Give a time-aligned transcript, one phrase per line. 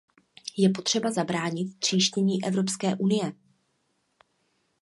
[0.57, 3.33] Je potřeba zabránit tříštění Evropské unie.